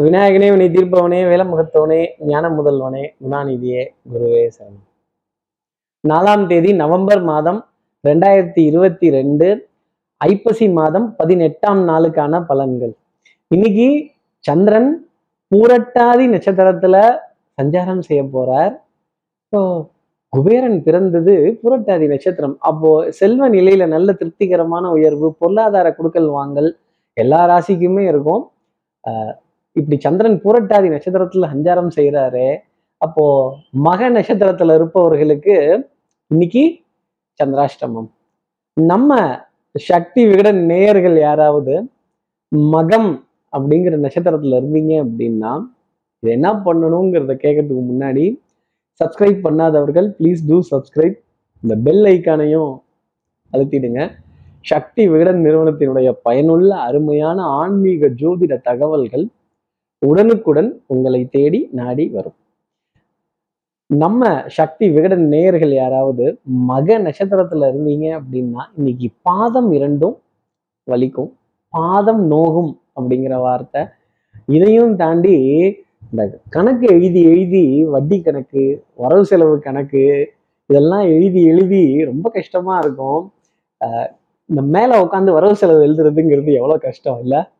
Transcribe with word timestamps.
விநாயகனே 0.00 0.50
வினை 0.50 0.66
தீர்ப்பவனே 0.68 1.18
வேலமுகத்தவனே 1.30 1.98
ஞான 2.26 2.48
முதல்வனே 2.48 3.02
குணாநிதியே 3.24 3.82
குருவே 4.12 4.48
சரணம். 4.56 4.86
நாலாம் 6.08 6.46
தேதி 6.46 6.72
நவம்பர் 6.72 7.22
மாதம் 7.22 7.66
ரெண்டாயிரத்தி 8.08 8.62
இருபத்தி 8.70 9.10
ரெண்டு 9.10 9.48
ஐப்பசி 10.16 10.70
மாதம் 10.72 11.16
பதினெட்டாம் 11.16 11.88
நாளுக்கான 11.88 12.40
பலன்கள். 12.48 12.94
இன்னைக்கு 13.48 13.88
சந்திரன் 14.38 14.90
பூரட்டாதி 15.54 16.26
நட்சத்திரத்துல 16.34 16.96
சஞ்சாரம் 17.60 18.02
செய்ய 18.08 18.22
போறார். 18.22 18.74
இப்போ 19.44 19.90
குபேரன் 20.28 20.82
பிறந்தது 20.82 21.60
புரட்டாதி 21.62 22.06
நட்சத்திரம். 22.06 22.56
அப்போ 22.58 23.10
செல்வ 23.10 23.48
நிலையில 23.48 23.86
நல்ல 23.86 24.12
திருப்திகரமான 24.12 24.90
உயர்வு 24.90 25.34
பொருளாதார 25.34 25.94
குடுக்கல் 25.98 26.30
வாங்கல் 26.30 26.76
எல்லா 27.12 27.42
ராசிக்குமே 27.52 28.08
இருக்கும். 28.08 28.44
இப்படி 29.76 29.96
சந்திரன் 30.00 30.40
புரட்டாதி 30.44 30.88
நட்சத்திரத்துல 30.94 31.48
சஞ்சாரம் 31.52 31.94
செய்கிறாரு 31.96 32.46
அப்போ 32.96 33.24
மக 33.70 34.10
நட்சத்திரத்துல 34.10 34.74
இருப்பவர்களுக்கு 34.74 35.54
இன்னைக்கு 36.26 36.62
சந்திராஷ்டமம். 37.40 38.08
நம்ம 38.76 39.40
சக்தி 39.74 40.26
விகடன் 40.26 40.60
நேயர்கள் 40.64 41.16
யாராவது 41.18 41.74
மகம் 42.72 43.10
அப்படிங்கிற 43.52 43.94
நட்சத்திரத்துல 44.04 44.58
இருந்தீங்க 44.60 44.92
அப்படின்னா 45.04 45.52
இது 46.22 46.32
என்ன 46.32 46.48
பண்ணணுங்கிறத 46.52 47.34
கேட்கறதுக்கு 47.44 47.84
முன்னாடி 47.92 48.24
சப்ஸ்கிரைப் 49.00 49.40
பண்ணாதவர்கள் 49.42 50.08
ப்ளீஸ் 50.18 50.40
டூ 50.48 50.58
சப்ஸ்கிரைப் 50.70 51.16
இந்த 51.62 51.74
பெல் 51.76 52.04
ஐக்கானையும் 52.04 52.72
அழுத்திடுங்க. 53.52 54.10
சக்தி 54.60 55.08
விகடன் 55.08 55.44
நிறுவனத்தினுடைய 55.44 56.08
பயனுள்ள 56.22 56.76
அருமையான 56.76 57.42
ஆன்மீக 57.42 58.08
ஜோதிட 58.20 58.60
தகவல்கள் 58.60 59.24
உடனுக்குடன் 60.02 60.82
உங்களை 60.86 61.28
தேடி 61.28 61.68
நாடி 61.72 62.08
வரும். 62.08 62.34
நம்ம 63.86 64.42
சக்தி 64.46 64.90
விகடன் 64.90 65.28
நேயர்கள் 65.28 65.72
யாராவது 65.72 66.38
மக 66.42 66.98
நட்சத்திரத்துல 66.98 67.68
இருந்தீங்க 67.72 68.06
அப்படின்னா 68.18 68.62
இன்னைக்கு 68.76 69.08
பாதம் 69.22 69.72
இரண்டும் 69.72 70.16
வலிக்கும் 70.90 71.30
பாதம் 71.68 72.26
நோகும் 72.26 72.80
அப்படிங்கிற 73.00 73.36
வார்த்தை 73.38 73.86
இதையும் 74.46 74.96
தாண்டி 74.96 75.36
இந்த 76.10 76.40
கணக்கு 76.50 76.86
எழுதி 76.94 77.22
எழுதி 77.22 77.84
வட்டி 77.84 78.22
கணக்கு 78.22 78.84
வரவு 78.94 79.24
செலவு 79.24 79.58
கணக்கு 79.58 80.32
இதெல்லாம் 80.66 81.04
எழுதி 81.06 81.42
எழுதி 81.44 82.04
ரொம்ப 82.04 82.30
கஷ்டமா 82.30 82.78
இருக்கும். 82.78 83.32
ஆஹ் 83.84 84.08
இந்த 84.46 84.62
மேல 84.62 85.04
உட்காந்து 85.04 85.32
வரவு 85.32 85.56
செலவு 85.56 85.84
எழுதுறதுங்கிறது 85.86 86.52
எவ்வளவு 86.52 86.80
கஷ்டம் 86.80 87.20
இல்ல? 87.20 87.52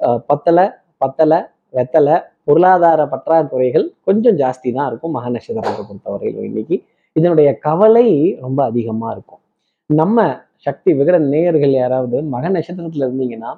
ஆஹ் 0.00 0.20
பத்தலை 0.28 0.66
பத்தலை 1.04 1.38
வெத்தலை 1.74 2.16
பொருளாதார 2.44 3.00
பற்றாக்குறைகள் 3.04 3.86
கொஞ்சம் 4.04 4.36
ஜாஸ்தி 4.36 4.68
தான் 4.72 4.88
இருக்கும். 4.90 5.12
மக 5.12 5.28
நட்சத்திரத்தை 5.28 5.82
பொறுத்தவரையிலும் 5.84 6.46
இன்னைக்கு. 6.50 6.76
இதனுடைய 7.16 7.48
கவலை 7.58 8.06
ரொம்ப 8.40 8.60
அதிகமா 8.64 9.08
இருக்கும். 9.10 9.42
நம்ம 9.90 10.18
சக்தி 10.58 10.90
விகட 10.92 11.18
நேயர்கள் 11.32 11.72
யாராவது 11.72 12.16
மக 12.34 12.44
நட்சத்திரத்துல 12.48 13.06
இருந்தீங்கன்னா 13.08 13.50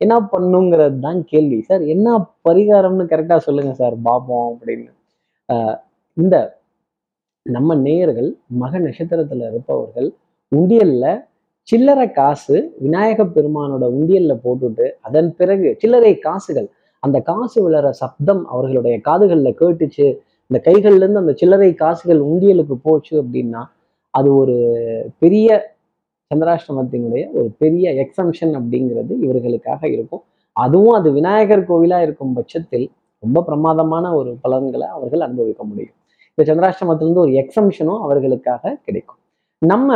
என்ன 0.00 0.14
பண்ணுங்கிறது 0.32 0.98
தான் 0.98 1.20
கேள்வி. 1.24 1.58
சார் 1.60 1.82
என்ன 1.86 2.08
பரிகாரம்னு 2.48 3.04
கரெக்டா 3.12 3.36
சொல்லுங்க 3.38 3.72
சார் 3.72 3.96
பாபம் 4.02 4.48
அப்படின்னு. 4.52 4.90
ஆஹ் 5.48 5.76
இந்த 6.16 6.36
நம்ம 7.46 7.74
நேயர்கள் 7.76 8.28
மக 8.54 8.78
நட்சத்திரத்துல 8.78 9.48
இருப்பவர்கள் 9.50 10.08
உண்டியல்ல 10.52 11.04
சில்லறை 11.68 12.06
காசு 12.12 12.56
விநாயக 12.78 13.24
பெருமானோட 13.26 13.84
உண்டியல்ல 13.96 14.32
போட்டுட்டு 14.44 14.86
அதன் 15.00 15.30
பிறகு 15.36 15.68
சில்லறை 15.80 16.12
காசுகள் 16.18 16.68
அந்த 17.06 17.18
காசு 17.20 17.58
விழற 17.64 17.88
சப்தம் 18.02 18.42
அவர்களுடைய 18.46 18.96
காதுகளில் 19.00 19.58
கேட்டுச்சு. 19.60 20.06
இந்த 20.50 20.58
கைகள்லேருந்து 20.66 21.22
அந்த 21.24 21.34
சில்லறை 21.34 21.70
காசுகள் 21.74 22.20
உண்டியலுக்கு 22.20 22.76
போச்சு 22.82 23.14
அப்படின்னா 23.22 23.62
அது 24.14 24.28
ஒரு 24.36 24.56
பெரிய 25.18 25.48
சந்திராஷ்டமத்தினுடைய 26.30 27.24
ஒரு 27.38 27.48
பெரிய 27.58 27.86
எக்ஸம்ஷன் 28.04 28.54
அப்படிங்கிறது 28.58 29.12
இவர்களுக்காக 29.24 29.82
இருக்கும். 29.88 30.22
அதுவும் 30.56 30.96
அது 30.98 31.08
விநாயகர் 31.12 31.68
கோவிலா 31.68 31.98
இருக்கும் 32.02 32.32
பட்சத்தில் 32.32 32.86
ரொம்ப 33.22 33.42
பிரமாதமான 33.42 34.06
ஒரு 34.14 34.30
பலன்களை 34.40 34.86
அவர்கள் 34.86 35.20
அனுபவிக்க 35.20 35.62
முடியும். 35.64 35.94
இந்த 36.38 36.42
சந்திராஷ்டமத்திலிருந்து 36.48 37.24
ஒரு 37.26 37.34
எக்ஸம்ஷனும் 37.42 38.00
அவர்களுக்காக 38.06 38.74
கிடைக்கும். 38.86 39.20
நம்ம 39.62 39.90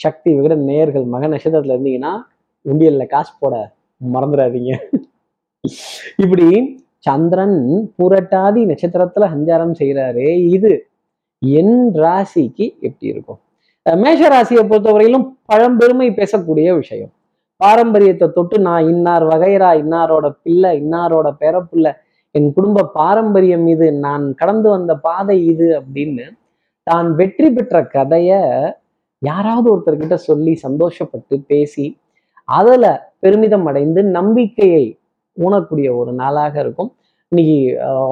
சக்தி 0.00 0.30
விகிட 0.38 0.54
நேயர்கள் 0.68 1.04
மக 1.04 1.26
நட்சத்திரத்துல 1.28 1.76
இருந்தீங்கன்னா 1.76 2.12
உண்டியல்ல 2.64 3.04
காசு 3.06 3.32
போட 3.40 3.56
மறந்துடாதீங்க. 4.00 4.72
இப்படி 6.22 6.46
சந்திரன் 6.98 7.58
புரட்டாதி 7.98 8.60
நட்சத்திரத்துல 8.64 9.24
சஞ்சாரம் 9.30 9.74
செய்கிறாரு 9.80 10.26
இது 10.48 10.72
என் 11.42 11.76
ராசிக்கு 11.94 12.66
எப்படி 12.80 13.06
இருக்கும்? 13.06 13.40
மேஷ 13.86 14.28
ராசியை 14.28 14.62
பொறுத்தவரையிலும் 14.64 15.26
பழம்பெருமை 15.46 16.08
பேசக்கூடிய 16.10 16.68
விஷயம். 16.74 17.12
பாரம்பரியத்தை 17.60 18.26
தொட்டு 18.28 18.56
நான் 18.58 18.86
இன்னார் 18.88 19.24
வகைரா 19.24 19.70
இன்னாரோட 19.82 20.26
பிள்ளை 20.42 20.70
இன்னாரோட 20.80 21.28
பேரப்பிள்ளை 21.40 21.92
என் 22.34 22.48
குடும்ப 22.52 22.86
பாரம்பரியம் 22.94 23.66
இது 23.66 23.86
நான் 23.96 24.24
கடந்து 24.34 24.68
வந்த 24.68 24.92
பாதை 24.96 25.36
இது 25.46 25.66
அப்படின்னு 25.80 26.24
தான் 26.86 27.08
வெற்றி 27.14 27.48
பெற்ற 27.50 27.82
கதையை 27.86 28.40
யாராவது 29.22 29.68
ஒருத்தர்கிட்ட 29.72 30.14
சொல்லி 30.14 30.54
சந்தோஷப்பட்டு 30.54 31.36
பேசி 31.46 31.86
அதுல 32.48 32.86
பெருமிதம் 33.20 33.66
அடைந்து 33.66 34.00
நம்பிக்கையை 34.10 34.84
உணரக்கூடிய 35.36 35.94
ஒரு 35.94 36.12
நாளாக 36.12 36.60
இருக்கும். 36.60 36.90
இன்னைக்கு 37.32 37.58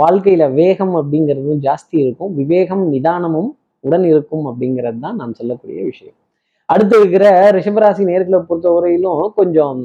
வாழ்க்கையில 0.02 0.52
வேகம் 0.52 0.94
அப்படிங்கிறதும் 0.96 1.60
ஜாஸ்தி 1.66 1.96
இருக்கும். 2.04 2.34
விவேகம் 2.34 2.92
நிதானமும் 2.92 3.50
உடன் 3.80 4.04
இருக்கும் 4.04 4.44
அப்படிங்கிறது 4.46 4.98
தான் 4.98 5.16
நான் 5.16 5.32
சொல்லக்கூடிய 5.32 5.84
விஷயம். 5.84 6.16
அடுத்து 6.66 6.96
இருக்கிற 7.00 7.50
ரிஷபராசி 7.50 8.02
நேர்களை 8.10 8.38
பொறுத்தவரையிலும் 8.48 9.32
கொஞ்சம் 9.34 9.80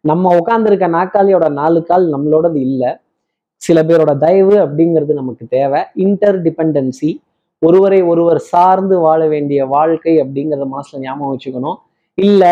நம்ம 0.00 0.34
உட்காந்துருக்க 0.36 0.86
நாற்காலியோட 0.98 1.46
நாலு 1.50 1.80
கால் 1.84 2.06
நம்மளோடது 2.14 2.58
இல்லை. 2.68 2.90
சில 3.56 3.82
பேரோட 3.82 4.12
தயவு 4.18 4.54
அப்படிங்கிறது 4.64 5.12
நமக்கு 5.12 5.44
தேவை. 5.46 5.80
இன்டர் 5.94 6.38
டிபெண்டன்சி 6.42 7.10
ஒருவரை 7.62 8.02
ஒருவர் 8.02 8.38
சார்ந்து 8.52 8.98
வாழ 8.98 9.20
வேண்டிய 9.26 9.66
வாழ்க்கை 9.66 10.14
அப்படிங்கிறத 10.22 10.66
மனசுல 10.74 11.00
ஞாபகம் 11.00 11.32
வச்சுக்கணும். 11.34 11.78
இல்ல 12.14 12.44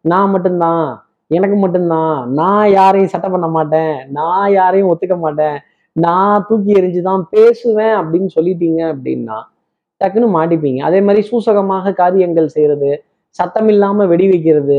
நான் 0.00 0.30
மட்டும்தான் 0.30 1.07
எனக்கு 1.30 1.56
மட்டும்தான். 1.56 2.32
நான் 2.32 2.70
யாரையும் 2.70 3.08
சட்டை 3.08 3.30
பண்ண 3.30 3.48
மாட்டேன். 3.48 4.10
நான் 4.10 4.52
யாரையும் 4.52 4.90
ஒத்துக்க 4.92 5.18
மாட்டேன். 5.18 5.58
நான் 5.92 6.44
தூக்கி 6.48 6.72
எறிஞ்சுதான் 6.72 7.22
பேசுவேன் 7.30 7.96
அப்படின்னு 7.96 8.28
சொல்லிட்டீங்க 8.34 8.80
அப்படின்னா 8.94 9.38
டக்குன்னு 10.00 10.28
மாட்டிப்பீங்க. 10.36 10.80
அதே 10.80 11.00
மாதிரி 11.00 11.28
சூசகமாக 11.30 11.92
காரியங்கள் 11.92 12.48
செய்யறது 12.48 13.04
சத்தம் 13.30 13.68
இல்லாம 13.68 14.06
வெடி 14.06 14.28
வைக்கிறது 14.28 14.78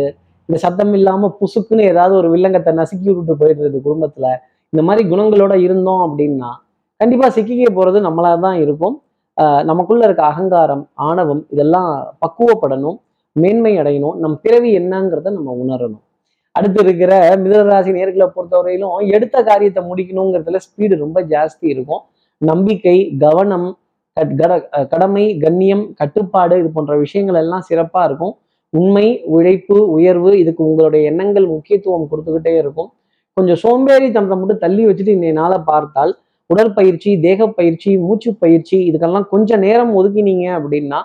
இந்த 0.50 0.58
சத்தம் 0.58 0.94
இல்லாம 0.94 1.38
புசுக்குன்னு 1.40 1.82
ஏதாவது 1.82 2.16
ஒரு 2.16 2.36
வில்லங்கத்தை 2.36 2.72
நசுக்கி 2.74 3.08
விட்டுட்டு 3.08 3.36
போயிடுறது 3.42 3.78
குடும்பத்துல 3.88 4.28
இந்த 4.74 4.84
மாதிரி 4.84 5.10
குணங்களோட 5.10 5.54
இருந்தோம் 5.56 6.02
அப்படின்னா 6.08 6.50
கண்டிப்பா 6.98 7.28
சிக்கிக்க 7.28 7.68
போறது 7.76 8.00
நம்மளா 8.08 8.40
தான் 8.40 8.58
இருக்கும். 8.60 8.96
ஆஹ் 9.42 9.64
நமக்குள்ள 9.64 10.06
இருக்க 10.06 10.24
அகங்காரம் 10.24 10.90
ஆணவம் 10.94 11.46
இதெல்லாம் 11.50 12.18
பக்குவப்படணும் 12.26 12.98
மேன்மை 13.36 13.78
அடையணும். 13.78 14.16
நம் 14.16 14.40
பிறவி 14.42 14.78
என்னங்கிறத 14.78 15.32
நம்ம 15.32 15.52
உணரணும். 15.66 16.04
அடுத்து 16.52 16.84
இருக்கிற 16.84 17.36
மிதனராசி 17.36 17.92
நேர்களை 17.92 18.30
பொறுத்தவரையிலும் 18.36 19.08
எடுத்த 19.08 19.44
காரியத்தை 19.44 19.84
முடிக்கணுங்கிறதுல 19.84 20.56
ஸ்பீடு 20.56 20.98
ரொம்ப 20.98 21.22
ஜாஸ்தி 21.22 21.58
இருக்கும். 21.60 22.02
நம்பிக்கை 22.38 23.16
கவனம் 23.20 23.78
கட்- 24.20 24.36
கட- 24.36 24.88
கடமை 24.88 25.38
கண்ணியம் 25.38 25.94
கட்டுப்பாடு 25.94 26.60
இது 26.60 26.70
போன்ற 26.70 26.98
விஷயங்கள் 26.98 27.36
எல்லாம் 27.36 27.64
சிறப்பா 27.70 28.04
இருக்கும். 28.04 28.36
உண்மை 28.70 29.22
உழைப்பு 29.24 29.90
உயர்வு 29.92 30.40
இதுக்கு 30.40 30.66
உங்களுடைய 30.66 31.10
எண்ணங்கள் 31.10 31.46
முக்கியத்துவம் 31.46 32.08
கொடுத்துக்கிட்டே 32.12 32.58
இருக்கும். 32.58 32.92
கொஞ்சம் 33.34 33.56
சோம்பேறி 33.56 34.12
தந்தை 34.12 34.38
மட்டும் 34.38 34.58
தள்ளி 34.58 34.86
வச்சுட்டு 34.86 35.08
இன்றைய 35.08 35.32
நாளை 35.32 35.58
பார்த்தால் 35.66 36.18
உடற்பயிற்சி 36.46 37.20
தேக 37.20 37.48
பயிற்சி 37.48 37.98
மூச்சு 37.98 38.36
பயிற்சி 38.36 38.92
இதுக்கெல்லாம் 38.92 39.28
கொஞ்சம் 39.28 39.60
நேரம் 39.60 39.98
ஒதுக்கினீங்க 39.98 40.62
அப்படின்னா 40.62 41.02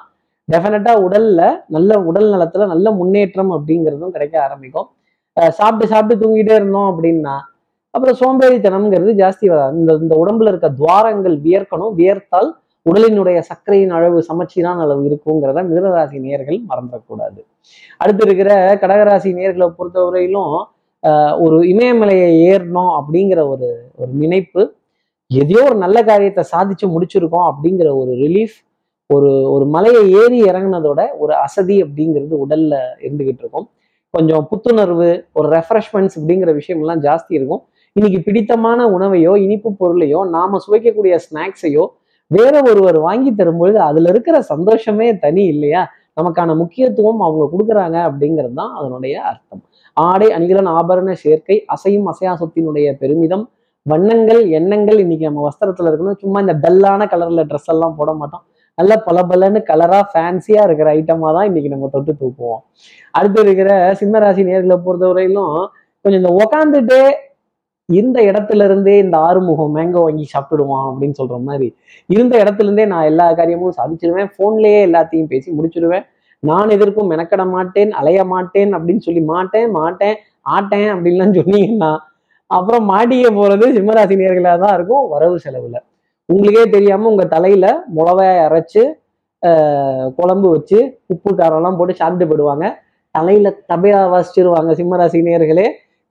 டெஃபினட்டா 0.52 1.06
உடல்ல 1.06 1.52
நல்ல 1.68 2.00
உடல் 2.00 2.32
நலத்துல 2.32 2.66
நல்ல 2.66 2.90
முன்னேற்றம் 2.90 3.52
அப்படிங்கிறதும் 3.52 4.10
கிடைக்க 4.10 4.42
ஆரம்பிக்கும். 4.42 4.86
சாப்பிட்டு 5.36 5.86
சாப்பிட்டு 5.86 6.22
தூங்கிட்டே 6.22 6.54
இருந்தோம் 6.54 6.88
அப்படின்னா 6.92 7.36
அப்புறம் 7.94 8.16
சோம்பேறித்தனம்ங்கிறது 8.20 9.12
ஜாஸ்தி 9.22 9.46
வராது. 9.46 9.74
இந்த 9.78 9.92
இந்த 10.02 10.14
உடம்புல 10.22 10.48
இருக்க 10.48 10.68
துவாரங்கள் 10.70 11.36
வியர்க்கணும். 11.46 11.92
வியர்த்தால் 12.00 12.50
உடலினுடைய 12.86 13.38
சர்க்கரையின் 13.40 13.90
அளவு 13.90 14.22
சமச்சீரான 14.22 14.80
அளவு 14.80 15.02
இருக்குங்கிறத 15.08 15.60
மிதனராசி 15.68 16.18
நேர்கள் 16.26 16.58
மறந்துடக்கூடாது. 16.70 17.40
அடுத்து 17.96 18.22
இருக்கிற 18.26 18.50
கடகராசி 18.74 19.30
நேர்களை 19.38 19.68
பொறுத்தவரையிலும் 19.78 20.54
ஆஹ் 21.02 21.34
ஒரு 21.40 21.56
இமயமலையை 21.62 22.28
ஏறணும் 22.50 22.92
அப்படிங்கிற 22.98 23.40
ஒரு 23.48 23.66
ஒரு 23.96 24.10
நினைப்பு 24.12 24.62
எதையோ 25.30 25.62
ஒரு 25.64 25.76
நல்ல 25.76 25.98
காரியத்தை 26.02 26.44
சாதிச்சு 26.52 26.86
முடிச்சிருக்கோம் 26.94 27.46
அப்படிங்கிற 27.50 27.88
ஒரு 27.96 28.12
ரிலீஃப் 28.12 28.56
ஒரு 29.10 29.30
ஒரு 29.52 29.64
மலையை 29.66 30.02
ஏறி 30.20 30.38
இறங்குனதோட 30.42 31.00
ஒரு 31.18 31.34
அசதி 31.36 31.76
அப்படிங்கிறது 31.82 32.34
உடல்ல 32.44 32.74
இருந்துகிட்டு 33.04 33.42
இருக்கும். 33.44 33.66
கொஞ்சம் 34.14 34.44
புத்துணர்வு 34.50 35.08
ஒரு 35.38 35.48
ரெஃப்ரெஷ்மெண்ட்ஸ் 35.56 36.16
அப்படிங்கிற 36.18 36.50
விஷயம்லாம் 36.58 37.00
ஜாஸ்தி 37.06 37.32
இருக்கும். 37.38 37.62
இன்னைக்கு 37.96 38.18
பிடித்தமான 38.26 38.86
உணவையோ 38.96 39.32
இனிப்பு 39.44 39.70
பொருளையோ 39.80 40.20
நாம 40.34 40.58
சுவைக்கக்கூடிய 40.64 41.14
ஸ்நாக்ஸையோ 41.24 41.84
வேற 42.30 42.54
ஒருவர் 42.70 42.98
வாங்கி 43.06 43.30
தரும்பொழுது 43.40 43.78
அதுல 43.88 44.08
இருக்கிற 44.12 44.36
சந்தோஷமே 44.52 45.08
தனி 45.24 45.42
இல்லையா? 45.54 45.82
நமக்கான 46.18 46.54
முக்கியத்துவம் 46.60 47.20
அவங்க 47.26 47.44
கொடுக்குறாங்க 47.52 47.96
அப்படிங்கிறது 48.08 48.56
தான் 48.60 48.72
அதனுடைய 48.78 49.14
அர்த்தம். 49.30 49.62
ஆடை 49.96 50.28
அணிகலன் 50.36 50.70
ஆபரண 50.78 51.12
சேர்க்கை 51.24 51.56
அசையும் 51.74 52.08
அசையா 52.12 52.32
சொத்தினுடைய 52.42 52.88
பெருமிதம் 53.02 53.44
வண்ணங்கள் 53.86 54.42
எண்ணங்கள் 54.58 54.98
இன்னைக்கு 55.04 55.28
நம்ம 55.28 55.42
வஸ்திரத்துல 55.48 55.90
இருக்கணும். 55.90 56.20
சும்மா 56.22 56.40
இந்த 56.44 56.54
டல்லான 56.64 57.06
கலர்ல 57.12 57.42
ட்ரெஸ் 57.50 57.70
எல்லாம் 57.74 57.96
போட 57.98 58.12
மாட்டோம். 58.20 58.44
நல்ல 58.78 58.92
பளபளன்னு 59.06 59.60
கலரா 59.68 59.98
ஃபேன்சியா 60.10 60.62
இருக்கிற 60.68 60.88
ஐட்டமா 60.98 61.28
தான் 61.36 61.48
இன்னைக்கு 61.48 61.72
நம்ம 61.74 61.88
தொட்டு 61.92 62.12
தூக்குவோம். 62.20 62.62
அடுத்து 63.18 63.38
இருக்கிற 63.46 63.70
சிம்மராசி 64.00 64.42
நேர்களை 64.48 64.76
பொறுத்தவரையிலும் 64.86 65.54
கொஞ்சம் 66.04 66.20
இந்த 66.22 66.32
உக்காந்துட்டே 66.40 67.02
இருந்த 67.88 68.18
இடத்துல 68.30 68.64
இருந்தே 68.68 68.96
இந்த 69.04 69.16
ஆறுமுகம் 69.28 69.74
மேங்கோ 69.76 70.02
வாங்கி 70.06 70.26
சாப்பிடுவான் 70.34 70.86
அப்படின்னு 70.90 71.16
சொல்ற 71.20 71.36
மாதிரி 71.48 71.68
இருந்த 72.08 72.34
இடத்துல 72.42 72.68
இருந்தே 72.68 72.86
நான் 72.92 73.08
எல்லா 73.10 73.26
காரியமும் 73.40 73.76
சாதிச்சிருவேன். 73.78 74.30
போன்லயே 74.38 74.80
எல்லாத்தையும் 74.88 75.30
பேசி 75.32 75.48
முடிச்சிடுவேன் 75.58 76.04
நான் 76.42 76.74
எதற்கும் 76.76 77.10
மெனக்கட 77.12 77.42
மாட்டேன் 77.56 77.92
அலைய 78.00 78.20
மாட்டேன் 78.34 78.72
அப்படின்னு 78.78 79.04
சொல்லி 79.08 79.22
மாட்டேன் 79.32 79.70
மாட்டேன் 79.78 80.16
ஆட்டேன் 80.56 80.90
அப்படின்லாம் 80.94 81.38
சொன்னீங்கன்னா 81.40 81.92
அப்புறம் 82.50 82.84
மாட்டிக்க 82.92 83.28
போறது 83.40 83.66
சிம்மராசி 83.76 84.14
நேர்களாக 84.22 84.58
தான் 84.64 84.74
இருக்கும். 84.78 85.04
வரவு 85.14 85.36
செலவுல. 85.44 85.76
உங்களுக்கே 86.32 86.64
தெரியாம 86.74 87.08
உங்க 87.12 87.24
தலையில 87.32 87.66
முளவாய் 87.96 88.38
அரைச்சு 88.44 88.82
குழம்பு 90.18 90.48
வச்சு 90.54 90.78
உப்பு 91.12 91.30
காரம்லாம் 91.40 91.76
போட்டு 91.78 91.94
சாப்பிட்டு 92.00 92.28
போயிடுவாங்க. 92.28 92.66
தலையில 93.14 93.48
தபையா 93.72 93.98
வாசிச்சிருவாங்க 94.12 94.70
சிம்மராசி 94.78 95.18
நேர்களே 95.26 95.66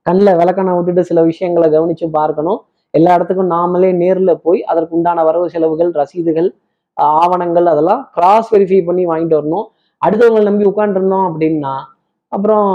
கண்ணில் 0.06 0.38
விளக்கணை 0.40 0.72
விட்டுட்டு 0.76 1.02
சில 1.10 1.22
விஷயங்களை 1.30 1.66
கவனிச்சு 1.74 2.06
பார்க்கணும். 2.18 2.60
எல்லா 2.94 3.14
இடத்துக்கும் 3.16 3.50
நாமளே 3.54 3.90
நேரில் 4.02 4.40
போய் 4.44 4.60
அதற்கு 4.70 4.96
உண்டான 4.98 5.24
வரவு 5.28 5.46
செலவுகள் 5.54 5.90
ரசீதுகள் 6.00 6.48
ஆவணங்கள் 6.96 7.66
அதெல்லாம் 7.72 8.02
கிராஸ் 8.16 8.50
வெரிஃபை 8.54 8.80
பண்ணி 8.88 9.04
வாங்கிட்டு 9.10 9.38
வரணும். 9.40 9.66
அடுத்தவங்களை 10.02 10.44
நம்பி 10.50 10.70
உட்காந்துருந்தோம் 10.72 11.26
அப்படின்னா 11.30 11.74
அப்புறம் 12.34 12.68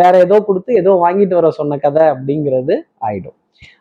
வேற 0.00 0.12
ஏதோ 0.26 0.36
கொடுத்து 0.48 0.72
ஏதோ 0.82 0.92
வாங்கிட்டு 1.04 1.34
வர 1.38 1.48
சொன்ன 1.58 1.78
கதை 1.84 2.04
அப்படிங்கிறது 2.14 2.74
ஆயிடும். 3.08 3.36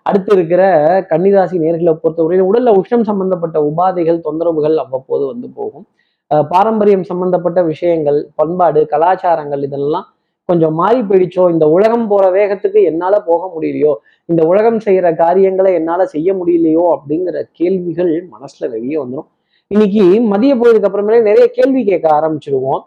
அடுத்து 0.07 0.31
இருக்கிற 0.35 0.63
கன்னிராசி 1.11 1.55
நேர்களை 1.63 1.93
பொறுத்தவரையில் 2.01 2.47
உடல்ல 2.49 2.71
உஷ்ணம் 2.79 3.05
சம்பந்தப்பட்ட 3.09 3.57
உபாதைகள் 3.69 4.19
தொந்தரவுகள் 4.27 4.75
அவ்வப்போது 4.83 5.23
வந்து 5.31 5.47
போகும். 5.59 5.85
பாரம்பரியம் 6.51 7.05
சம்பந்தப்பட்ட 7.09 7.59
விஷயங்கள் 7.71 8.19
பண்பாடு 8.35 8.81
கலாச்சாரங்கள் 8.93 9.63
இதெல்லாம் 9.67 10.07
கொஞ்சம் 10.49 10.75
மாறி 10.79 11.01
போயிடுச்சோ? 11.09 11.43
இந்த 11.53 11.65
உலகம் 11.75 12.07
போற 12.11 12.23
வேகத்துக்கு 12.37 12.79
என்னால 12.91 13.15
போக 13.27 13.41
முடியலையோ? 13.55 13.91
இந்த 14.29 14.41
உலகம் 14.51 14.79
செய்யற 14.85 15.07
காரியங்களை 15.21 15.71
என்னால 15.79 16.05
செய்ய 16.13 16.29
முடியலையோ? 16.39 16.85
அப்படிங்கிற 16.95 17.37
கேள்விகள் 17.59 18.13
மனசுல 18.35 18.69
வெளியே 18.75 18.97
வந்துடும் 19.03 19.29
இன்னைக்கு 19.71 20.03
மதிய 20.31 20.55
போயதுக்கு 20.61 20.89
அப்புறமேலே 20.89 21.21
நிறைய 21.29 21.45
கேள்வி 21.57 21.83
கேட்க 21.83 22.07
ஆரம்பிச்சிருவோம். 22.17 22.81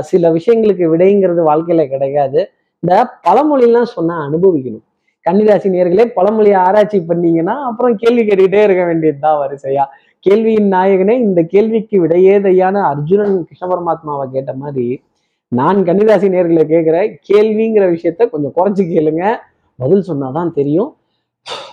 சில 0.00 0.32
விஷயங்களுக்கு 0.32 0.84
விடைங்கிறது 0.92 1.42
வாழ்க்கையில 1.46 1.88
கிடைக்காது. 1.88 2.48
இந்த 2.78 3.08
பழமொழிலாம் 3.28 3.82
சொன்னா 3.82 4.28
அனுபவிக்கணும். 4.28 4.84
கன்னிராசி 5.30 5.68
நேர்களே 5.70 6.04
பழமொழியை 6.04 6.54
ஆராய்ச்சி 6.54 7.00
பண்ணீங்கன்னா 7.00 7.64
அப்புறம் 7.64 7.96
கேள்வி 7.96 8.20
கேட்டுக்கிட்டே 8.20 8.62
இருக்க 8.62 8.84
வேண்டியதுதான் 8.84 9.48
வரிசையா. 9.48 9.84
கேள்வியின் 10.18 10.72
நாயகனே 10.72 11.10
இந்த 11.10 11.42
கேள்விக்கு 11.42 12.06
விடையேதையான 12.06 12.82
அர்ஜுனன் 12.82 13.44
கிருஷ்ண 13.44 13.66
பரமாத்மாவை 13.66 14.30
கேட்ட 14.32 14.54
மாதிரி 14.54 15.02
நான் 15.48 15.82
கன்னிராசி 15.82 16.28
நேர்களை 16.28 16.62
கேட்குற 16.64 17.16
கேள்விங்கிற 17.32 17.84
விஷயத்த 17.90 18.30
கொஞ்சம் 18.30 18.52
குறைச்சு 18.56 18.88
கேளுங்க. 18.88 19.36
பதில் 19.76 20.04
சொன்னாதான் 20.08 20.50
தெரியும். 20.50 20.96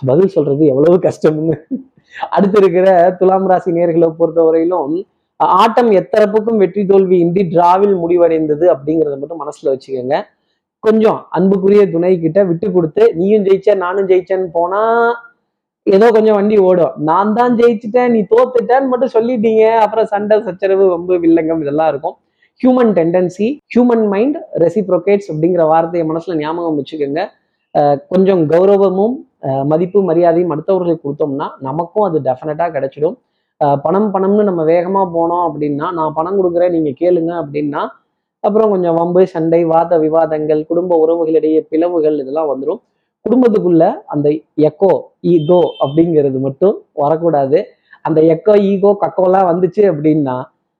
பதில் 0.06 0.28
சொல்றது 0.28 0.64
எவ்வளவு 0.64 1.00
கஷ்டம்னு. 1.02 1.58
அடுத்து 2.30 2.58
இருக்கிற 2.60 3.16
துலாம் 3.18 3.48
ராசி 3.48 3.72
நேர்களை 3.72 4.14
பொறுத்தவரையிலும் 4.18 5.02
ஆட்டம் 5.60 5.90
எத்தரப்புக்கும் 6.00 6.60
வெற்றி 6.62 6.82
தோல்வி 6.90 7.16
இன்றி 7.24 7.42
டிராவில் 7.52 7.94
முடிவடைந்தது 8.02 8.64
அப்படிங்கறத 8.74 9.16
மட்டும் 9.20 9.42
மனசுல 9.42 9.72
வச்சுக்கோங்க. 9.74 10.16
கொஞ்சம் 10.86 11.18
அன்புக்குரிய 11.36 11.82
துணை 11.92 12.12
கிட்ட 12.24 12.40
விட்டு 12.48 12.66
கொடுத்து 12.76 13.04
நீயும் 13.20 13.46
ஜெயிச்ச 13.46 13.76
நானும் 13.84 14.08
ஜெயிச்சேன்னு 14.10 14.48
போனா 14.56 14.82
ஏதோ 15.86 16.06
கொஞ்சம் 16.16 16.36
வண்டி 16.38 16.56
ஓடும். 16.66 16.94
நான் 17.08 17.32
தான் 17.38 17.54
ஜெயிச்சுட்டேன் 17.60 18.12
நீ 18.14 18.20
தோத்துட்டேன்னு 18.34 18.90
மட்டும் 18.92 19.14
சொல்லிட்டீங்க. 19.16 19.64
அப்புறம் 19.84 20.10
சண்டை 20.12 20.36
சச்சரவு 20.46 20.84
வம்பு 20.92 21.14
வில்லங்கம் 21.24 21.62
இதெல்லாம் 21.64 21.90
இருக்கும். 21.92 22.16
Human 22.60 22.92
tendency 22.98 23.46
human 23.74 24.04
mind 24.12 24.36
reciprocates 24.64 25.28
அப்படிங்கிற 25.32 25.62
வார்த்தையை 25.72 26.04
மனசுல 26.10 26.36
ஞாபகம் 26.42 26.78
வச்சுக்கோங்க. 26.80 27.22
கொஞ்சம் 28.12 28.42
கௌரவமும் 28.52 29.14
மதிப்பு 29.70 30.00
மரியாதையும் 30.08 30.52
அடுத்தவர்களுக்கு 30.54 31.04
கொடுத்தோம்னா 31.06 31.46
நமக்கும் 31.68 32.04
அது 32.08 32.18
டெஃபினட்டா 32.28 32.66
கிடைச்சிடும். 32.76 33.16
பணம் 33.84 34.08
பணம்னு 34.14 34.48
நம்ம 34.48 34.62
வேகமாக 34.64 35.06
போனோம் 35.16 35.44
அப்படின்னா 35.48 35.86
நான் 35.98 36.16
பணம் 36.18 36.38
கொடுக்குறேன் 36.38 36.74
நீங்கள் 36.76 36.98
கேளுங்க 37.02 37.32
அப்படின்னா 37.42 37.82
அப்புறம் 38.44 38.72
கொஞ்சம் 38.72 38.96
வம்பு 39.00 39.22
சண்டை 39.34 39.60
வாத 39.72 39.98
விவாதங்கள் 39.98 40.62
குடும்ப 40.70 40.96
உறவுகளிடையே 41.04 41.60
பிளவுகள் 41.70 42.16
இதெல்லாம் 42.22 42.50
வந்துடும் 42.52 42.80
குடும்பத்துக்குள்ள 43.24 43.84
அந்த 44.14 44.28
எக்கோ 44.68 44.90
ஈகோ 45.34 45.60
அப்படிங்கிறது 45.84 46.38
மட்டும் 46.46 46.74
வரக்கூடாது. 47.02 47.58
அந்த 48.04 48.20
எக்கோ 48.34 48.54
ஈகோ 48.70 48.90
கக்கோலாம் 49.02 49.48
வந்துச்சு 49.50 49.82
அப்படின்னா 49.92 50.34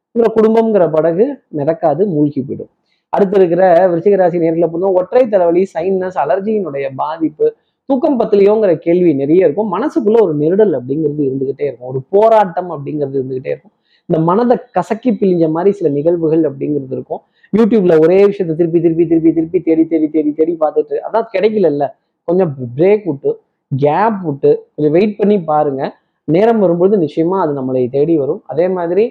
அப்புறம் 0.08 0.34
குடும்பம்ங்கிற 0.38 0.84
படகு 0.96 1.24
மிதக்காது 1.58 2.02
மூழ்கி 2.14 2.40
போயிடும். 2.40 2.70
அடுத்து 3.12 3.36
இருக்கிற 3.40 3.62
விருச்சிகராசி 3.90 4.42
நேரில் 4.44 4.66
பார்த்தோம் 4.66 4.96
ஒற்றை 5.00 5.22
தலைவலி 5.32 5.62
சைனஸ் 5.74 6.18
அலர்ஜியினுடைய 6.24 6.86
பாதிப்பு 7.02 7.46
தூக்கம் 7.88 8.18
பத்தலையோங்கிற 8.20 8.72
கேள்வி 8.84 9.10
நிறைய 9.14 9.46
இருக்கும். 9.46 9.70
மனசுக்குள்ள 9.74 10.18
ஒரு 10.26 10.34
நெருடல் 10.42 10.74
அப்படிங்கிறது 10.78 11.22
இருந்துகிட்டே 11.28 11.64
இருக்கும். 11.68 11.90
ஒரு 11.92 12.00
போராட்டம் 12.14 12.70
அப்படிங்கிறது 12.74 13.16
இருந்துகிட்டே 13.20 13.50
இருக்கும். 13.54 13.74
இந்த 14.08 14.18
மனதை 14.28 14.56
கசக்கி 14.76 15.10
பிழிஞ்ச 15.20 15.44
மாதிரி 15.56 15.70
சில 15.78 15.90
நிகழ்வுகள் 15.98 16.44
அப்படிங்கிறது 16.48 16.94
இருக்கும். 16.98 17.22
யூடியூப்ல 17.52 17.94
ஒரே 18.04 18.18
விஷயத்த 18.30 18.54
திருப்பி 18.60 18.78
திருப்பி 18.84 19.04
திருப்பி 19.10 19.32
திருப்பி 19.36 19.58
தேடி 19.66 19.84
தேடி 19.90 20.06
தேடி 20.14 20.30
தேடி 20.38 20.54
பார்த்துட்டு 20.62 20.96
அதான் 21.06 21.28
கிடைக்கல 21.34 21.86
கொஞ்சம் 22.28 22.52
பிரேக் 22.78 23.04
விட்டு 23.10 23.30
கேப் 23.72 24.18
விட்டு 24.26 24.50
கொஞ்சம் 24.74 24.94
வெயிட் 24.96 25.18
பண்ணி 25.20 25.36
பாருங்க. 25.50 25.82
நேரம் 26.28 26.60
வரும்பொழுது 26.64 26.96
நிச்சயமா 27.04 27.36
அது 27.44 27.52
நம்மளை 27.58 27.82
தேடி 27.96 28.14
வரும். 28.22 28.42
அதே 28.52 28.66
மாதிரி 28.76 29.04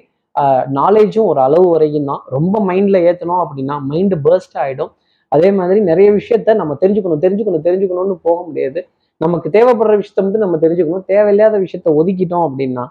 நாலேஜும் 0.77 1.27
ஒரு 1.31 1.39
அளவு 1.45 1.65
வரைக்கும் 1.73 2.07
தான் 2.11 2.21
ரொம்ப 2.35 2.55
மைண்ட்ல 2.69 2.99
ஏற்றணும் 3.09 3.41
அப்படின்னா 3.43 3.75
மைண்டு 3.89 4.15
பேர்ஸ்ட் 4.25 4.55
ஆகிடும் 4.63 4.91
அதே 5.33 5.49
மாதிரி 5.59 5.79
நிறைய 5.91 6.07
விஷயத்த 6.19 6.55
நம்ம 6.61 6.73
தெரிஞ்சுக்கணும் 6.81 7.23
தெரிஞ்சுக்கணும் 7.25 7.65
தெரிஞ்சுக்கணும்னு 7.67 8.17
போக 8.27 8.39
முடியாது. 8.47 8.79
நமக்கு 9.21 9.47
தேவைப்படுற 9.55 9.93
விஷயத்த 10.01 10.21
மட்டும் 10.25 10.45
நம்ம 10.45 10.57
தெரிஞ்சுக்கணும். 10.63 11.05
தேவையில்லாத 11.13 11.57
விஷயத்த 11.65 11.89
ஒதுக்கிட்டோம் 11.99 12.45
அப்படின்னா 12.49 12.85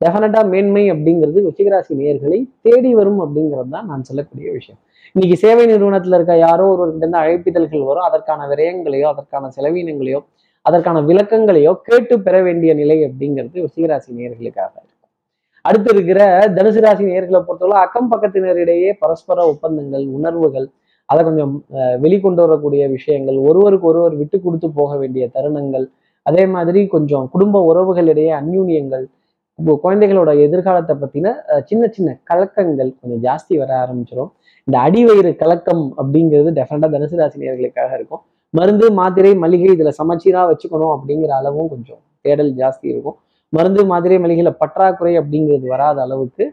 டெஃபினட்டா 0.00 0.40
மேன்மை 0.52 0.82
அப்படிங்கிறது 0.92 1.44
ருச்சிகராசி 1.46 1.92
நேர்களை 2.00 2.38
தேடி 2.66 2.90
வரும் 2.98 3.20
அப்படிங்கிறது 3.24 3.70
தான் 3.76 3.86
நான் 3.90 4.02
சொல்லக்கூடிய 4.08 4.48
விஷயம். 4.56 4.80
இன்னைக்கு 5.14 5.36
சேவை 5.44 5.62
நிறுவனத்துல 5.70 6.18
இருக்க 6.18 6.34
யாரோ 6.46 6.64
ஒருவர்கிட்ட 6.72 7.04
இருந்து 7.04 7.20
அழைப்பிதழ்கள் 7.22 7.86
வரும். 7.90 8.06
அதற்கான 8.08 8.46
விரயங்களையோ 8.52 9.06
அதற்கான 9.14 9.50
செலவீனங்களையோ 9.56 10.20
அதற்கான 10.66 11.00
விளக்கங்களையோ 11.00 11.72
கேட்டு 11.88 12.14
பெற 12.26 12.36
வேண்டிய 12.42 12.70
நிலை 12.74 12.96
அப்படிங்கிறது 13.08 13.62
ருச்சிகராசி 13.64 14.10
நேர்களுக்காக 14.18 14.72
இருக்கும் 14.80 14.92
அடுத்து 15.64 15.90
இருக்கிற 15.94 16.20
தனுசு 16.56 16.80
ராசி 16.84 17.04
நேர்களை 17.04 17.40
பொறுத்தவரை 17.46 17.78
அக்கம் 17.84 18.10
பக்கத்தினரிடையே 18.12 18.90
பரஸ்பர 19.02 19.38
ஒப்பந்தங்கள் 19.52 20.04
உணர்வுகள் 20.08 20.66
அதை 21.08 21.20
கொஞ்சம் 21.24 21.52
வெளிக்கொண்டு 22.04 22.40
வரக்கூடிய 22.44 22.84
விஷயங்கள் 22.88 23.38
ஒருவருக்கு 23.48 23.86
ஒருவர் 23.90 24.14
விட்டு 24.14 24.36
கொடுத்து 24.38 24.68
போக 24.78 24.92
வேண்டிய 25.02 25.24
தருணங்கள் 25.36 25.86
அதே 26.26 26.44
மாதிரி 26.54 26.80
கொஞ்சம் 26.94 27.26
குடும்ப 27.34 27.56
உறவுகளிடையே 27.70 28.32
அந்யூன்யங்கள் 28.40 29.04
இப்போ 29.58 29.74
குழந்தைகளோட 29.84 30.30
எதிர்காலத்தை 30.46 30.94
பற்றின 31.02 31.28
சின்ன 31.68 31.84
சின்ன 31.96 32.08
கலக்கங்கள் 32.30 32.90
கொஞ்சம் 33.00 33.22
ஜாஸ்தி 33.26 33.54
வர 33.60 33.70
ஆரம்பிச்சிடும் 33.82 34.30
இந்த 34.68 34.76
அடிவயிறு 34.86 35.30
கலக்கம் 35.42 35.84
அப்படிங்கிறது 36.00 36.50
டெஃபினட்டாக 36.58 36.90
தனுசு 36.94 37.16
ராசினியர்களுக்காக 37.20 37.92
இருக்கும். 37.98 38.22
மருந்து 38.54 38.86
மாத்திரை 38.98 39.30
மளிகை 39.44 39.70
இதில் 39.76 39.96
சமச்சீராக 40.00 40.46
வச்சுக்கணும் 40.50 40.92
அப்படிங்கிற 40.96 41.32
அளவும் 41.40 41.70
கொஞ்சம் 41.72 42.00
தேடல் 42.24 42.52
ஜாஸ்தி 42.60 42.86
இருக்கும். 42.92 43.16
மருந்து 43.52 43.82
மாத்திரை 43.90 44.18
மளிகையில் 44.24 44.58
பற்றாக்குறை 44.62 45.12
அப்படிங்கிறது 45.20 45.66
வராத 45.74 45.98
அளவுக்கு 46.06 46.44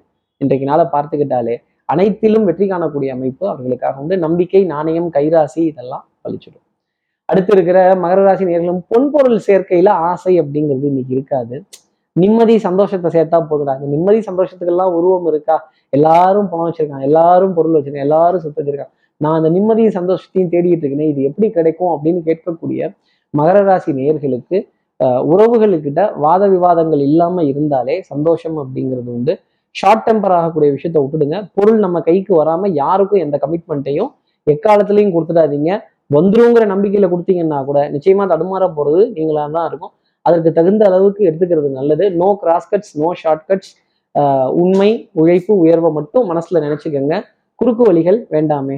இன்றைக்கு 0.42 0.66
நாளை 0.72 0.86
பார்த்துக்கிட்டாலே 0.94 1.56
அனைத்திலும் 1.90 2.46
வெற்றி 2.50 2.66
காணக்கூடிய 2.72 3.10
அமைப்பு 3.18 3.44
அவர்களுக்காக 3.54 4.02
உண்டு. 4.04 4.18
நம்பிக்கை 4.26 4.62
நாணயம் 4.74 5.10
கைராசி 5.16 5.62
இதெல்லாம் 5.72 6.06
பழிச்சிடும். 6.24 6.66
அடுத்து 7.30 7.52
இருக்கிற 7.56 7.80
மகர 8.04 8.20
ராசி 8.26 8.44
நேர்களும் 8.50 8.82
பொன்பொருள் 8.92 9.40
சேர்க்கையில 9.48 9.90
ஆசை 10.10 10.34
அப்படிங்கிறது 10.42 10.88
இன்னைக்கு 10.92 11.14
இருக்காது. 11.18 11.56
நிம்மதி 12.16 12.56
சந்தோஷத்தை 12.66 13.10
சேர்த்தா 13.16 13.38
போதுடா. 13.52 13.74
நிம்மதி 13.94 14.20
சந்தோஷத்துக்கெல்லாம் 14.30 14.96
உருவம் 14.98 15.28
இருக்கா? 15.32 15.56
எல்லாரும் 15.98 16.50
பணம் 16.52 16.68
வச்சிருக்காங்க. 16.68 17.08
எல்லாரும் 17.10 17.54
பொருள் 17.58 17.76
வச்சிருக்காங்க. 17.76 18.08
எல்லாரும் 18.10 18.44
சொத்து 18.44 18.60
வச்சிருக்காங்க. 18.62 18.94
நான் 19.22 19.38
அந்த 19.40 19.50
நிம்மதியும் 19.56 19.96
சந்தோஷத்தையும் 20.00 20.52
தேடிட்டு 20.54 20.86
இருக்கேன் 20.86 21.12
இது 21.14 21.22
எப்படி 21.30 21.48
கிடைக்கும் 21.58 21.92
அப்படின்னு 21.96 22.22
கேட்கக்கூடிய 22.30 22.90
மகர 23.34 23.58
ராசி 23.70 23.92
நேயர்களுக்கு 24.00 24.58
உறவுகளுக்கிட்ட 25.34 26.02
வாத 26.26 26.44
விவாதங்கள் 26.54 27.02
இல்லாம 27.10 27.44
இருந்தாலே 27.52 27.96
சந்தோஷம் 28.12 28.58
அப்படிங்கிறது 28.64 29.10
உண்டு. 29.18 29.34
ஷார்ட் 29.80 30.06
டெம்பர் 30.08 30.36
ஆகக்கூடிய 30.40 30.70
விஷயத்த 30.76 30.98
விட்டுடுங்க. 31.04 31.38
பொருள் 31.58 31.80
நம்ம 31.86 31.98
கைக்கு 32.08 32.34
வராம 32.40 32.70
யாருக்கும் 32.82 33.24
எந்த 33.26 33.36
கமிட்மெண்ட்டையும் 33.44 34.12
எக்காலத்துலையும் 34.54 35.14
கொடுத்துடாதீங்க. 35.16 35.72
வந்துருங்கிற 36.16 36.64
நம்பிக்கையில் 36.72 37.12
கொடுத்தீங்கன்னா 37.14 37.60
கூட 37.70 37.80
நிச்சயமா 37.96 38.24
தடுமாற 38.32 38.64
போறது 38.78 39.02
நீங்களா 39.18 39.44
தான் 39.58 39.68
இருக்கும். 39.70 39.94
அதற்கு 40.28 40.50
தகுந்த 40.58 40.84
அளவுக்கு 40.90 41.22
எடுத்துக்கிறது 41.30 41.70
நல்லது. 41.80 42.06
நோ 42.22 42.28
கிராஸ்கட்ஸ் 42.42 42.94
நோ 43.02 43.10
ஷார்ட்கட்ஸ் 43.22 43.72
உண்மை 44.62 44.90
உழைப்பு 45.22 45.54
உயர்வை 45.64 45.90
மட்டும் 45.98 46.28
மனசுல 46.32 46.60
நினச்சிக்கோங்க. 46.66 47.16
குறுக்கு 47.60 47.84
வழிகள் 47.88 48.20
வேண்டாமே. 48.36 48.78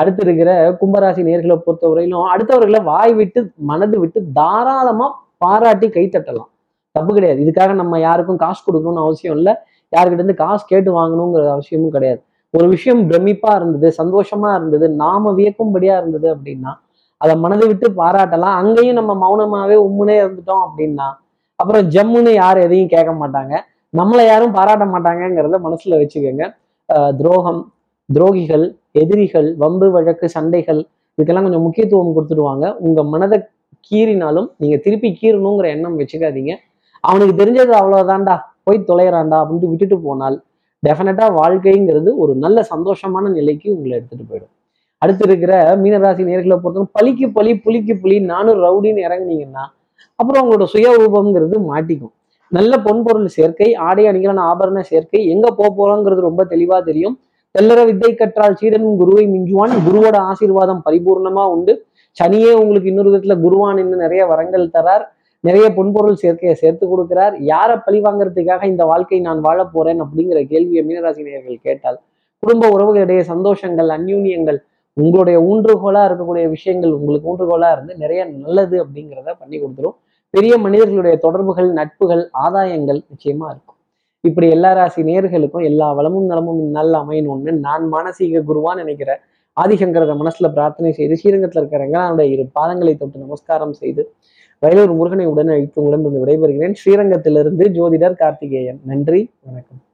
அடுத்து 0.00 0.22
இருக்கிற 0.26 0.50
கும்பராசி 0.80 1.22
நேர்களை 1.28 1.56
பொறுத்தவரையிலும் 1.66 2.30
அடுத்தவர்களை 2.32 2.80
வாய் 2.90 3.14
விட்டு 3.18 3.40
மனது 3.70 3.96
விட்டு 4.02 4.20
தாராளமா 4.38 5.06
பாராட்டி 5.42 5.86
கைத்தட்டலாம் 5.96 6.50
தப்பு 6.96 7.10
கிடையாது. 7.16 7.38
இதுக்காக 7.44 7.72
நம்ம 7.82 8.00
யாருக்கும் 8.06 8.40
காசு 8.44 8.60
கொடுக்கணும்னு 8.66 9.04
அவசியம் 9.06 9.36
இல்லை. 9.38 9.54
யாருக்கிட்ட 9.94 10.20
இருந்து 10.20 10.34
காசு 10.34 10.64
கேட்டு 10.66 10.90
வாங்கணுங்கிற 10.92 11.50
அவசியமும் 11.50 11.90
கிடையாது. 11.90 12.20
ஒரு 12.54 12.68
விஷயம் 12.68 13.10
பிரமிப்பா 13.10 13.54
இருந்தது 13.56 13.88
சந்தோஷமா 14.02 14.50
இருந்தது 14.54 14.90
நாம 14.90 15.32
வியக்கும்படியா 15.32 15.94
இருந்தது 15.98 16.36
அப்படின்னா 16.36 16.72
அதை 17.20 17.36
மனதை 17.36 17.66
விட்டு 17.68 17.86
பாராட்டலாம். 17.90 18.56
அங்கேயும் 18.60 18.98
நம்ம 19.00 19.12
மௌனமாவே 19.24 19.76
உம்முனே 19.86 20.16
இருந்துட்டோம் 20.24 20.64
அப்படின்னா 20.66 21.08
அப்புறம் 21.58 21.88
ஜம்முன்னு 21.88 22.32
யாரும் 22.32 22.62
எதையும் 22.62 22.88
கேட்க 22.88 23.12
மாட்டாங்க. 23.12 23.54
நம்மளை 23.94 24.26
யாரும் 24.26 24.52
பாராட்ட 24.52 24.84
மாட்டாங்கங்கிறத 24.84 25.58
மனசுல 25.66 25.98
வச்சுக்கோங்க. 26.02 26.44
ஆஹ் 26.88 27.12
துரோகம் 27.16 27.72
துரோகிகள் 28.08 28.64
எதிரிகள் 28.92 29.54
வம்பு 29.56 29.90
வழக்கு 29.90 30.28
சண்டைகள் 30.28 30.80
இதுக்கெல்லாம் 31.18 31.46
கொஞ்சம் 31.46 31.62
முக்கியத்துவம் 31.62 32.14
கொடுத்துடுவாங்க. 32.16 32.74
உங்க 32.78 33.04
மனதை 33.04 33.38
கீறினாலும் 33.90 34.48
நீங்க 34.56 34.76
திருப்பி 34.76 35.18
கீறணுங்கிற 35.22 35.66
எண்ணம் 35.66 35.98
வச்சுக்காதீங்க. 35.98 36.52
அவனுக்கு 37.00 37.34
தெரிஞ்சது 37.44 37.72
அவ்வளவுதான்டா. 37.80 38.36
போய் 38.66 38.84
தொலைகிறாண்டா 38.88 39.36
அப்படின்ட்டு 39.42 39.70
விட்டுட்டு 39.70 39.96
போனால் 40.00 40.36
டெஃபினட்டா 40.86 41.26
வாழ்க்கைங்கிறது 41.40 42.10
ஒரு 42.22 42.32
நல்ல 42.44 42.58
சந்தோஷமான 42.72 43.30
நிலைக்கு 43.38 43.68
உங்களை 43.74 43.94
எடுத்துட்டு 43.98 44.24
போயிடும். 44.30 44.52
அடுத்து 45.02 45.24
இருக்கிற 45.28 45.52
மீனராசி 45.82 46.22
நேர்களை 46.28 46.56
பொறுத்தவரை 46.62 46.88
பலிக்கு 46.96 47.26
பலி 47.32 47.52
புலிக்கு 47.64 47.94
புலி 48.02 48.16
நானும் 48.32 48.60
ரவுடின்னு 48.64 49.00
இறங்குனீங்கன்னா 49.08 49.64
அப்புறம் 50.20 50.42
உங்களோட 50.44 50.66
சுய 50.74 50.88
ரூபம்ங்கிறது 51.00 51.56
மாட்டிக்கும். 51.70 52.12
நல்ல 52.52 52.76
பொன்பொருள் 52.86 53.28
சேர்க்கை 53.36 53.68
ஆடை 53.86 54.04
அணிகளான 54.06 54.42
ஆபரண 54.50 54.80
சேர்க்கை 54.90 55.20
எங்க 55.26 55.46
போக 55.50 55.68
போறோங்கிறது 55.78 56.20
ரொம்ப 56.20 56.42
தெளிவா 56.50 56.78
தெரியும். 56.84 57.16
தெல்லற 57.54 57.80
வித்தை 57.84 58.10
கற்றால் 58.14 58.56
சீடனும் 58.60 58.96
குருவை 58.96 59.24
மிஞ்சுவான். 59.26 59.74
குருவோட 59.86 60.16
ஆசீர்வாதம் 60.30 60.82
பரிபூர்ணமா 60.86 61.44
உண்டு. 61.54 61.74
சனியே 62.16 62.52
உங்களுக்கு 62.52 62.88
இன்னொரு 62.88 63.10
விதத்துல 63.12 63.36
குருவான் 63.44 63.78
இன்னும் 63.78 64.04
நிறைய 64.06 64.22
வரங்கள் 64.26 64.64
தரார். 64.76 65.04
நிறைய 65.44 65.66
பொன்பொருள் 65.76 66.20
சேர்க்கையை 66.22 66.54
சேர்த்து 66.62 66.84
கொடுக்கிறார். 66.92 67.34
யாரை 67.52 67.76
பழி 67.86 67.98
வாங்குறதுக்காக 68.06 68.62
இந்த 68.72 68.84
வாழ்க்கை 68.90 69.18
நான் 69.20 69.40
வாழ 69.40 69.64
போறேன் 69.64 70.00
அப்படிங்கிற 70.04 70.40
கேள்வியை 70.52 70.82
மீனராசி 70.84 71.22
நேயர்கள் 71.26 71.64
கேட்டால் 71.66 71.98
குடும்ப 72.42 72.68
உறவுகளிடையே 72.76 73.22
சந்தோஷங்கள் 73.32 73.90
அந்யூன்யங்கள் 73.96 74.58
உங்களுடைய 74.96 75.36
ஊன்றுகோலா 75.50 76.02
இருக்கக்கூடிய 76.08 76.46
விஷயங்கள் 76.48 76.96
உங்களுக்கு 76.96 77.28
ஊன்றுகோலா 77.30 77.70
இருந்து 77.72 77.94
நிறைய 77.96 78.20
நல்லது 78.32 78.76
அப்படிங்கிறத 78.84 79.30
பண்ணி 79.40 79.56
கொடுத்துரும். 79.58 79.96
பெரிய 80.34 80.54
மனிதர்களுடைய 80.58 81.16
தொடர்புகள் 81.16 81.68
நட்புகள் 81.72 82.22
ஆதாயங்கள் 82.44 83.00
நிச்சயமா 83.10 83.46
இருக்கும். 83.50 83.78
இப்படி 84.24 84.46
எல்லா 84.48 84.70
ராசி 84.72 85.00
நேர்களுக்கும் 85.02 85.66
எல்லா 85.70 85.88
வளமும் 85.92 86.26
நலமும் 86.26 86.60
இந்நாளில் 86.64 86.98
அமையணும்னு 87.02 87.52
நான் 87.66 87.84
மானசீக 87.94 88.42
குருவான்னு 88.50 88.82
நினைக்கிற 88.82 89.10
ஆதிசங்கரத 89.56 90.12
மனசுல 90.20 90.48
பிரார்த்தனை 90.52 90.90
செய்து 90.92 91.18
ஸ்ரீரங்கத்தில் 91.20 91.60
இருக்கிற 91.60 91.80
ரங்கனாவுடைய 91.82 92.28
இரு 92.34 92.44
பாதங்களை 92.58 92.94
தொட்டு 92.96 93.18
நமஸ்காரம் 93.18 93.74
செய்து 93.74 94.02
வயலூர் 94.58 94.94
முருகனை 94.94 95.26
உடன் 95.26 95.48
அழைத்து 95.48 95.82
உங்களிடம் 95.82 96.26
விடைபெறுகிறேன். 96.26 96.74
ஸ்ரீரங்கத்திலிருந்து 96.84 97.68
ஜோதிடர் 97.68 98.16
கார்த்திகேயன். 98.16 98.80
நன்றி 98.84 99.30
வணக்கம். 99.44 99.84